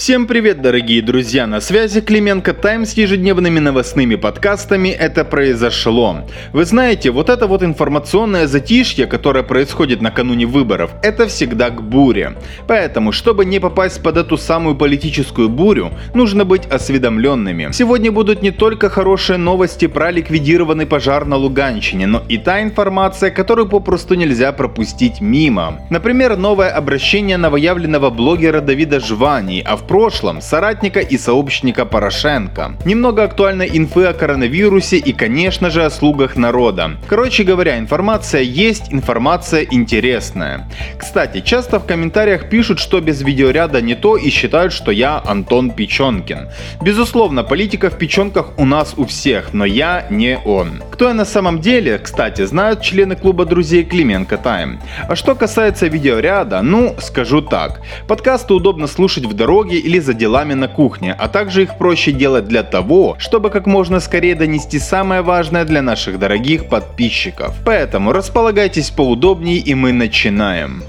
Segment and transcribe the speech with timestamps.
[0.00, 1.46] Всем привет, дорогие друзья!
[1.46, 6.24] На связи Клименко Тайм с ежедневными новостными подкастами «Это произошло».
[6.54, 12.32] Вы знаете, вот это вот информационное затишье, которое происходит накануне выборов, это всегда к буре.
[12.66, 17.68] Поэтому, чтобы не попасть под эту самую политическую бурю, нужно быть осведомленными.
[17.70, 23.30] Сегодня будут не только хорошие новости про ликвидированный пожар на Луганщине, но и та информация,
[23.30, 25.82] которую попросту нельзя пропустить мимо.
[25.90, 32.76] Например, новое обращение новоявленного блогера Давида Жвани, а в прошлом соратника и сообщника Порошенко.
[32.84, 36.92] Немного актуальной инфы о коронавирусе и, конечно же, о слугах народа.
[37.08, 40.68] Короче говоря, информация есть, информация интересная.
[40.96, 45.72] Кстати, часто в комментариях пишут, что без видеоряда не то и считают, что я Антон
[45.72, 46.50] Печенкин.
[46.80, 50.84] Безусловно, политика в печенках у нас у всех, но я не он.
[50.92, 54.78] Кто я на самом деле, кстати, знают члены клуба друзей Клименко Тайм.
[55.08, 57.80] А что касается видеоряда, ну, скажу так.
[58.06, 62.46] Подкасты удобно слушать в дороге или за делами на кухне, а также их проще делать
[62.46, 67.54] для того, чтобы как можно скорее донести самое важное для наших дорогих подписчиков.
[67.64, 70.82] Поэтому располагайтесь поудобнее и мы начинаем.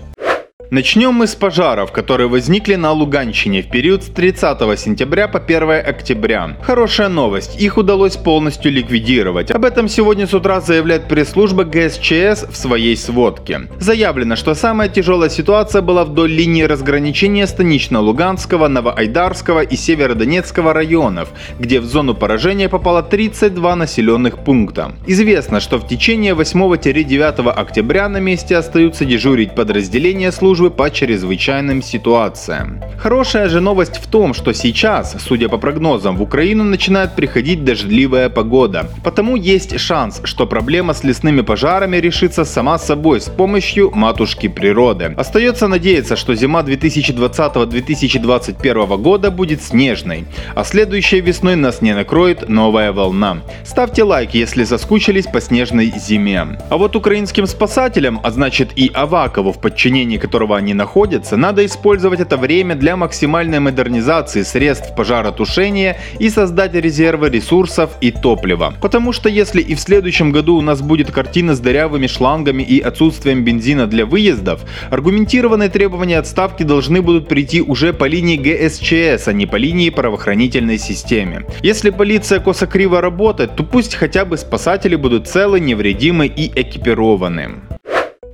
[0.73, 5.69] Начнем мы с пожаров, которые возникли на Луганщине в период с 30 сентября по 1
[5.85, 6.55] октября.
[6.61, 9.51] Хорошая новость, их удалось полностью ликвидировать.
[9.51, 13.67] Об этом сегодня с утра заявляет пресс-служба ГСЧС в своей сводке.
[13.79, 21.81] Заявлено, что самая тяжелая ситуация была вдоль линии разграничения Станично-Луганского, Новоайдарского и Северодонецкого районов, где
[21.81, 24.93] в зону поражения попало 32 населенных пункта.
[25.05, 31.81] Известно, что в течение 8-9 октября на месте остаются дежурить подразделения службы службы по чрезвычайным
[31.81, 32.83] ситуациям.
[32.99, 38.29] Хорошая же новость в том, что сейчас, судя по прогнозам, в Украину начинает приходить дождливая
[38.29, 38.85] погода.
[39.03, 45.15] Потому есть шанс, что проблема с лесными пожарами решится сама собой с помощью матушки природы.
[45.17, 52.91] Остается надеяться, что зима 2020-2021 года будет снежной, а следующей весной нас не накроет новая
[52.91, 53.37] волна.
[53.65, 56.59] Ставьте лайк, если соскучились по снежной зиме.
[56.69, 61.65] А вот украинским спасателям, а значит и Авакову, в подчинении которого которого они находятся, надо
[61.65, 68.73] использовать это время для максимальной модернизации средств пожаротушения и создать резервы ресурсов и топлива.
[68.81, 72.79] Потому что если и в следующем году у нас будет картина с дырявыми шлангами и
[72.79, 74.59] отсутствием бензина для выездов,
[74.91, 80.77] аргументированные требования отставки должны будут прийти уже по линии ГСЧС, а не по линии правоохранительной
[80.77, 81.45] системе.
[81.63, 87.70] Если полиция косо-криво работает, то пусть хотя бы спасатели будут целы, невредимы и экипированы.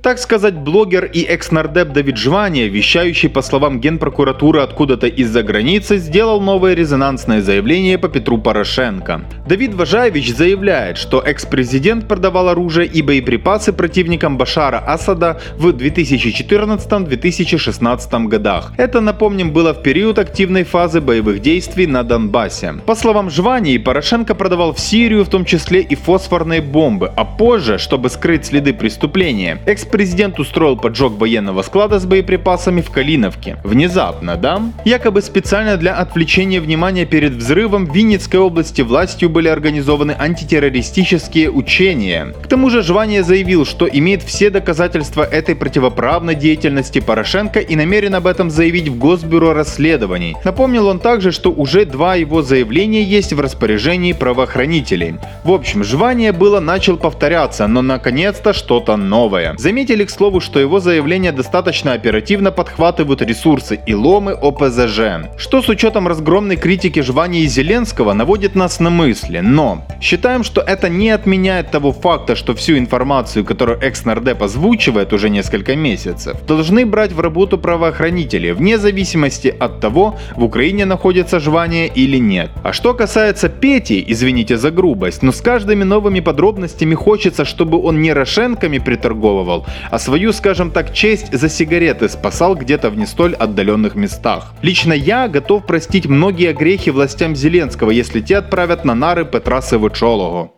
[0.02, 6.40] Так сказать, блогер и экс-нардеп Давид Жвания, вещающий по словам генпрокуратуры откуда-то из-за границы, сделал
[6.40, 9.22] новое резонансное заявление по Петру Порошенко.
[9.48, 18.72] Давид Важаевич заявляет, что экс-президент продавал оружие и боеприпасы противникам Башара Асада в 2014-2016 годах.
[18.76, 22.74] Это, напомним, было в период активной фазы боевых действий на Донбассе.
[22.86, 27.78] По словам Жвании, Порошенко продавал в Сирию в том числе и фосфорные бомбы, а позже,
[27.78, 33.56] чтобы скрыть следы преступления, экс Экс-президент устроил поджог военного склада с боеприпасами в Калиновке.
[33.64, 34.60] Внезапно, да?
[34.84, 42.34] Якобы специально для отвлечения внимания перед взрывом в Винницкой области властью были организованы антитеррористические учения.
[42.42, 48.14] К тому же Жвания заявил, что имеет все доказательства этой противоправной деятельности Порошенко и намерен
[48.14, 50.36] об этом заявить в Госбюро расследований.
[50.44, 55.14] Напомнил он также, что уже два его заявления есть в распоряжении правоохранителей.
[55.44, 59.54] В общем, Жвания было начал повторяться, но наконец-то что-то новое.
[59.56, 65.62] Заметь Заметили, к слову, что его заявления достаточно оперативно подхватывают ресурсы и ломы ОПЗЖ, что
[65.62, 69.38] с учетом разгромной критики Жвани и Зеленского наводит нас на мысли.
[69.38, 75.30] Но считаем, что это не отменяет того факта, что всю информацию, которую экс-нардеп озвучивает уже
[75.30, 81.86] несколько месяцев, должны брать в работу правоохранители, вне зависимости от того, в Украине находится Жвания
[81.86, 82.50] или нет.
[82.64, 88.02] А что касается Пети, извините за грубость, но с каждыми новыми подробностями хочется, чтобы он
[88.02, 93.34] не рошенками приторговывал, а свою, скажем так, честь за сигареты спасал где-то в не столь
[93.34, 94.54] отдаленных местах.
[94.62, 100.52] Лично я готов простить многие грехи властям Зеленского, если те отправят на нары Петра Севичолого.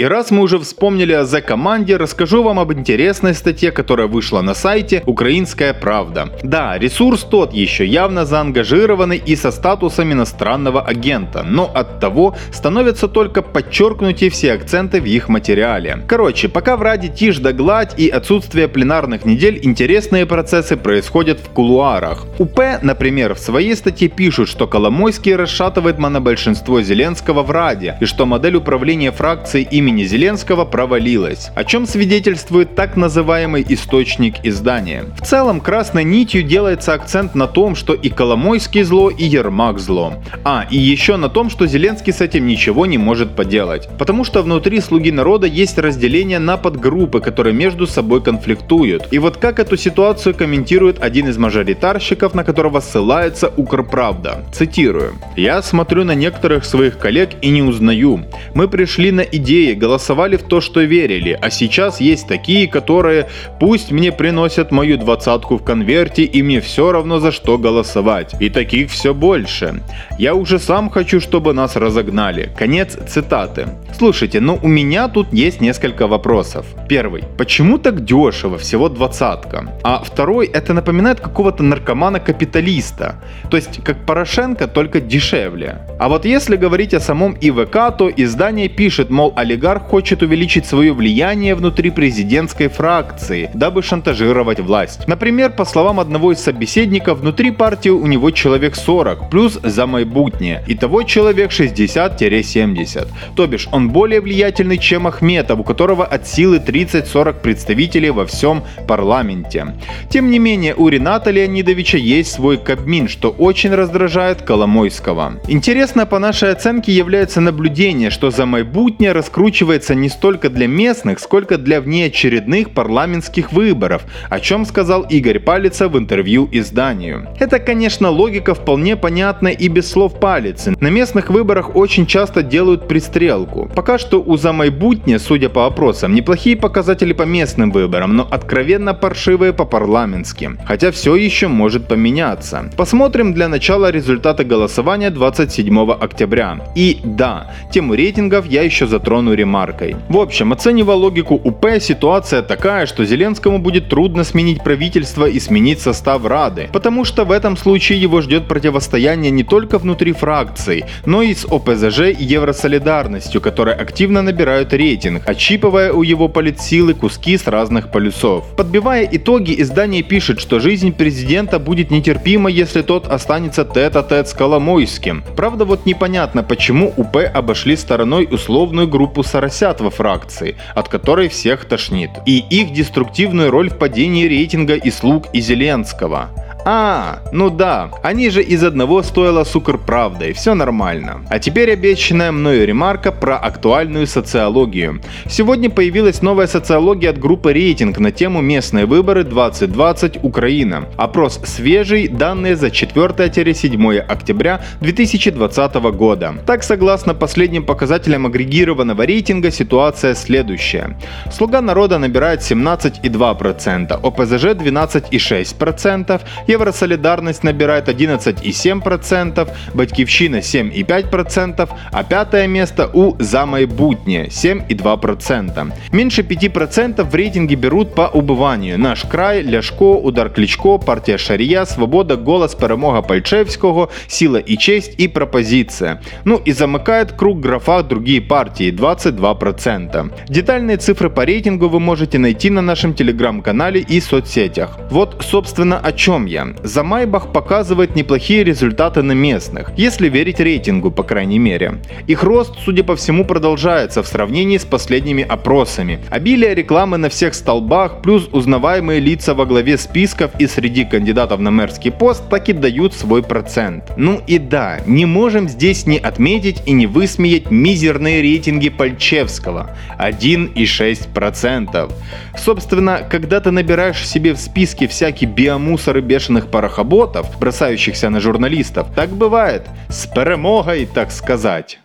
[0.00, 4.54] И раз мы уже вспомнили о Z-команде, расскажу вам об интересной статье, которая вышла на
[4.54, 6.30] сайте «Украинская правда».
[6.42, 13.08] Да, ресурс тот еще явно заангажированный и со статусом иностранного агента, но от того становится
[13.08, 15.98] только подчеркнутые все акценты в их материале.
[16.08, 21.50] Короче, пока в Раде тишь да гладь и отсутствие пленарных недель, интересные процессы происходят в
[21.50, 22.24] кулуарах.
[22.38, 28.24] УП, например, в своей статье пишут, что Коломойский расшатывает монобольшинство Зеленского в Раде, и что
[28.24, 35.04] модель управления фракцией ими имени Зеленского провалилась, о чем свидетельствует так называемый источник издания.
[35.20, 40.14] В целом, красной нитью делается акцент на том, что и Коломойский зло, и Ермак зло.
[40.44, 43.88] А, и еще на том, что Зеленский с этим ничего не может поделать.
[43.98, 49.08] Потому что внутри «Слуги народа» есть разделение на подгруппы, которые между собой конфликтуют.
[49.10, 54.44] И вот как эту ситуацию комментирует один из мажоритарщиков, на которого ссылается Укрправда.
[54.52, 55.14] Цитирую.
[55.36, 58.20] «Я смотрю на некоторых своих коллег и не узнаю.
[58.54, 63.26] Мы пришли на идеи, голосовали в то, что верили, а сейчас есть такие, которые
[63.58, 68.34] пусть мне приносят мою двадцатку в конверте и мне все равно за что голосовать.
[68.40, 69.82] И таких все больше.
[70.18, 72.50] Я уже сам хочу, чтобы нас разогнали».
[72.56, 73.66] Конец цитаты.
[73.96, 76.66] Слушайте, ну у меня тут есть несколько вопросов.
[76.88, 77.24] Первый.
[77.38, 79.66] Почему так дешево, всего двадцатка?
[79.82, 83.14] А второй, это напоминает какого-то наркомана-капиталиста.
[83.50, 85.78] То есть, как Порошенко, только дешевле.
[85.98, 90.94] А вот если говорить о самом ИВК, то издание пишет, мол, олигарх хочет увеличить свое
[90.94, 95.06] влияние внутри президентской фракции, дабы шантажировать власть.
[95.06, 100.64] Например, по словам одного из собеседников, внутри партии у него человек 40, плюс за майбутнее.
[100.66, 103.08] Итого человек 60-70.
[103.36, 108.62] То бишь, он более влиятельный, чем Ахметов, у которого от силы 30-40 представителей во всем
[108.88, 109.66] парламенте.
[110.08, 115.34] Тем не менее, у Рената Леонидовича есть свой Кабмин, что очень раздражает Коломойского.
[115.48, 119.49] Интересно по нашей оценке является наблюдение, что за майбутнее раскручивается
[119.94, 125.98] не столько для местных, сколько для внеочередных парламентских выборов, о чем сказал Игорь Палица в
[125.98, 127.28] интервью изданию.
[127.38, 130.74] Это, конечно, логика вполне понятна и без слов Палицы.
[130.80, 133.70] На местных выборах очень часто делают пристрелку.
[133.74, 139.52] Пока что у Замайбутня, судя по опросам, неплохие показатели по местным выборам, но откровенно паршивые
[139.52, 140.58] по парламентским.
[140.64, 142.70] Хотя все еще может поменяться.
[142.76, 146.60] Посмотрим для начала результаты голосования 27 октября.
[146.74, 149.96] И да, тему рейтингов я еще затрону ремаркой.
[150.08, 155.80] В общем, оценивая логику УП, ситуация такая, что Зеленскому будет трудно сменить правительство и сменить
[155.80, 161.22] состав Рады, потому что в этом случае его ждет противостояние не только внутри фракций, но
[161.22, 167.46] и с ОПЗЖ и Евросолидарностью, которые активно набирают рейтинг, отщипывая у его политсилы куски с
[167.46, 168.44] разных полюсов.
[168.56, 175.24] Подбивая итоги, издание пишет, что жизнь президента будет нетерпима, если тот останется тет-а-тет с Коломойским.
[175.36, 181.64] Правда, вот непонятно, почему УП обошли стороной условную группу соросят во фракции, от которой всех
[181.64, 186.30] тошнит, и их деструктивную роль в падении рейтинга и слуг и Зеленского.
[186.64, 189.78] А, ну да, они же из одного стоило сукр
[190.22, 191.24] и все нормально.
[191.30, 195.00] А теперь обещанная мною ремарка про актуальную социологию.
[195.26, 200.84] Сегодня появилась новая социология от группы «Рейтинг» на тему «Местные выборы 2020 Украина».
[200.96, 206.34] Опрос свежий, данные за 4-7 октября 2020 года.
[206.46, 210.98] Так, согласно последним показателям агрегированного рейтинга, ситуация следующая.
[211.32, 216.20] Слуга народа набирает 17,2%, ОПЗЖ 12,6%,
[216.59, 225.71] Евросолидарность набирает 11,7%, Батьківщина 7,5%, а пятое место у За майбутнє 7,2%.
[225.91, 228.77] Меньше 5% в рейтинге берут по убыванию.
[228.77, 235.07] Наш край, Ляшко, Удар Кличко, партия Шарія, Свобода, Голос, Перемога Пальчевського, Сила и честь и
[235.07, 236.01] Пропозиция.
[236.25, 240.11] Ну и замыкает круг графа другие партии 22%.
[240.29, 244.79] Детальные цифры по рейтингу вы можете найти на нашем телеграм-канале и соцсетях.
[244.91, 246.38] Вот собственно о чем я.
[246.62, 251.74] За Майбах показывает неплохие результаты на местных, если верить рейтингу, по крайней мере.
[252.06, 256.00] Их рост, судя по всему, продолжается в сравнении с последними опросами.
[256.10, 261.50] Обилие рекламы на всех столбах, плюс узнаваемые лица во главе списков и среди кандидатов на
[261.50, 263.92] мэрский пост так и дают свой процент.
[263.96, 271.92] Ну и да, не можем здесь не отметить и не высмеять мизерные рейтинги Пальчевского 1,6%.
[272.36, 278.20] Собственно, когда ты набираешь себе в списке всякий биомусор и бешеных бешеных парохоботов, бросающихся на
[278.20, 279.66] журналистов, так бывает.
[279.88, 281.79] С перемогой, так сказать.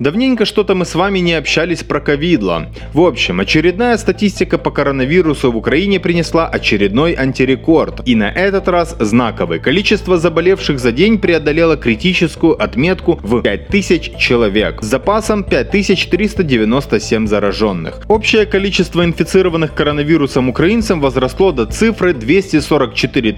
[0.00, 2.72] Давненько что-то мы с вами не общались про ковидло.
[2.94, 8.00] В общем, очередная статистика по коронавирусу в Украине принесла очередной антирекорд.
[8.06, 9.58] И на этот раз знаковый.
[9.58, 14.82] Количество заболевших за день преодолело критическую отметку в 5000 человек.
[14.82, 18.00] С запасом 5397 зараженных.
[18.08, 23.36] Общее количество инфицированных коронавирусом украинцам возросло до цифры 244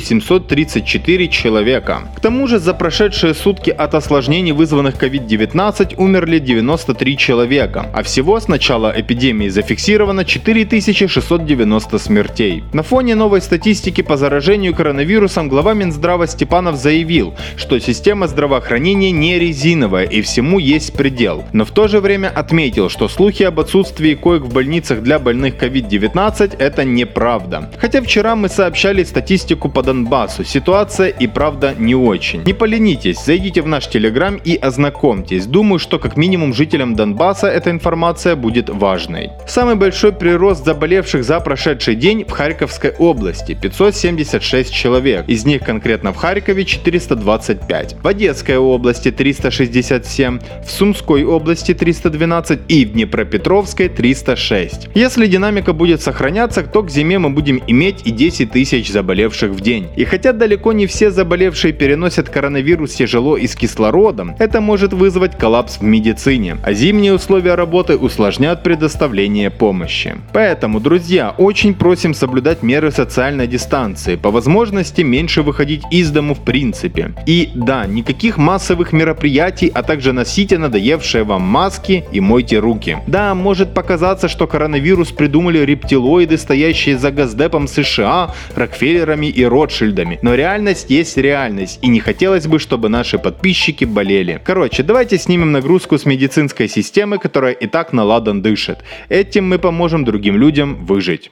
[0.00, 2.02] 734 человека.
[2.16, 8.38] К тому же за прошедшие сутки от осложнений, вызванных COVID-19, умерли 93 человека, а всего
[8.38, 12.62] с начала эпидемии зафиксировано 4690 смертей.
[12.72, 19.38] На фоне новой статистики по заражению коронавирусом глава Минздрава Степанов заявил, что система здравоохранения не
[19.38, 24.14] резиновая и всему есть предел, но в то же время отметил, что слухи об отсутствии
[24.14, 27.70] коек в больницах для больных COVID-19 это неправда.
[27.78, 32.42] Хотя вчера мы сообщали статистику по Донбассу, ситуация и правда не очень.
[32.42, 35.46] Не поленитесь, зайдите в наш телеграм и ознакомьтесь.
[35.46, 39.30] Думаю, что как минимум жителям Донбасса эта информация будет важной.
[39.46, 45.28] Самый большой прирост заболевших за прошедший день в Харьковской области– 576 человек.
[45.28, 47.96] Из них конкретно в Харькове 425.
[48.02, 54.88] В Одесской области 367, в Сумской области 312 и в Днепропетровской 306.
[54.94, 59.60] Если динамика будет сохраняться, то к зиме мы будем иметь и 10 тысяч заболевших в
[59.60, 59.88] день.
[59.96, 65.36] И хотя далеко не все заболевшие переносят коронавирус тяжело и с кислородом, это может вызвать
[65.36, 70.16] коллапс в медицине, а зимние условия работы усложнят предоставление помощи.
[70.32, 76.40] Поэтому, друзья, очень просим соблюдать меры социальной дистанции, по возможности меньше выходить из дому в
[76.40, 77.12] принципе.
[77.26, 82.98] И да, никаких массовых мероприятий, а также носите надоевшие вам маски и мойте руки.
[83.06, 90.34] Да, может показаться, что коронавирус придумали рептилоиды, стоящие за Газдепом США, Рокфеллерами и Ротшильдами, но
[90.34, 94.40] реальность есть реальность, и не хотелось бы, чтобы наши подписчики болели.
[94.44, 98.84] Короче, давайте снимем нагрузку с медицинской системы, которая и так наладан дышит.
[99.08, 101.30] Этим мы поможем другим людям выжить.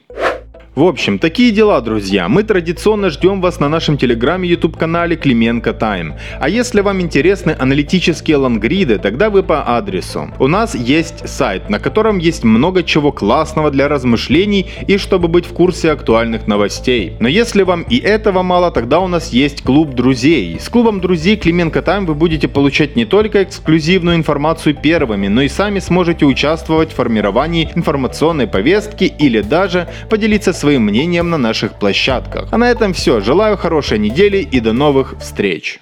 [0.75, 2.27] В общем, такие дела, друзья.
[2.27, 6.15] Мы традиционно ждем вас на нашем телеграме YouTube канале Клименко Тайм.
[6.39, 10.31] А если вам интересны аналитические лангриды, тогда вы по адресу.
[10.39, 15.45] У нас есть сайт, на котором есть много чего классного для размышлений и чтобы быть
[15.45, 17.17] в курсе актуальных новостей.
[17.19, 20.59] Но если вам и этого мало, тогда у нас есть клуб друзей.
[20.59, 25.49] С клубом друзей Клименко Тайм вы будете получать не только эксклюзивную информацию первыми, но и
[25.49, 32.47] сами сможете участвовать в формировании информационной повестки или даже поделиться своим мнением на наших площадках.
[32.51, 33.19] А на этом все.
[33.19, 35.81] Желаю хорошей недели и до новых встреч.